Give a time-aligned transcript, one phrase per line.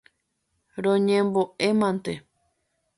[0.85, 2.13] Roñembo'e mante.